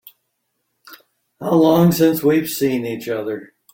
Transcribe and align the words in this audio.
How 1.39 1.51
long 1.53 1.91
since 1.91 2.23
we've 2.23 2.49
seen 2.49 2.87
each 2.87 3.07
other? 3.07 3.53